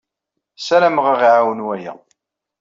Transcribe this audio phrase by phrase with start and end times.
[0.59, 1.93] Ssaramaɣ ad aɣ-iɛawen waya.